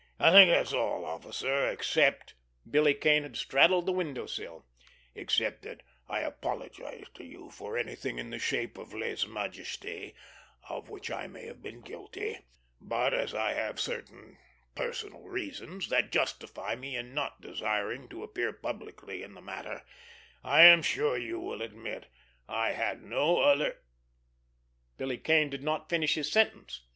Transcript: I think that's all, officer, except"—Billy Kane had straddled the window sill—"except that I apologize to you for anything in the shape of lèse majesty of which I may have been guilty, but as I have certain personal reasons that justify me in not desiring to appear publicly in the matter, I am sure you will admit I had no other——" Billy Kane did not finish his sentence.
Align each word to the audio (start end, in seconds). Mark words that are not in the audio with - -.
I 0.19 0.31
think 0.31 0.49
that's 0.49 0.73
all, 0.73 1.05
officer, 1.05 1.67
except"—Billy 1.69 2.95
Kane 2.95 3.21
had 3.21 3.37
straddled 3.37 3.85
the 3.85 3.91
window 3.91 4.25
sill—"except 4.25 5.61
that 5.61 5.83
I 6.09 6.21
apologize 6.21 7.05
to 7.13 7.23
you 7.23 7.51
for 7.51 7.77
anything 7.77 8.17
in 8.17 8.31
the 8.31 8.39
shape 8.39 8.79
of 8.79 8.93
lèse 8.93 9.27
majesty 9.27 10.15
of 10.67 10.89
which 10.89 11.11
I 11.11 11.27
may 11.27 11.45
have 11.45 11.61
been 11.61 11.81
guilty, 11.81 12.39
but 12.81 13.13
as 13.13 13.35
I 13.35 13.53
have 13.53 13.79
certain 13.79 14.39
personal 14.73 15.21
reasons 15.21 15.89
that 15.89 16.11
justify 16.11 16.73
me 16.73 16.95
in 16.95 17.13
not 17.13 17.39
desiring 17.39 18.09
to 18.09 18.23
appear 18.23 18.51
publicly 18.51 19.21
in 19.21 19.35
the 19.35 19.39
matter, 19.41 19.83
I 20.43 20.63
am 20.63 20.81
sure 20.81 21.15
you 21.15 21.39
will 21.39 21.61
admit 21.61 22.07
I 22.47 22.71
had 22.71 23.03
no 23.03 23.39
other——" 23.41 23.77
Billy 24.97 25.19
Kane 25.19 25.51
did 25.51 25.61
not 25.61 25.89
finish 25.91 26.15
his 26.15 26.31
sentence. 26.31 26.81